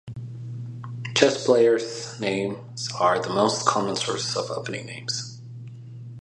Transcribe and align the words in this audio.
Chess 1.13 1.45
players' 1.45 2.19
names 2.19 2.89
are 2.99 3.21
the 3.21 3.29
most 3.29 3.67
common 3.67 3.95
sources 3.95 4.35
of 4.35 4.49
opening 4.49 4.87
names. 4.87 5.39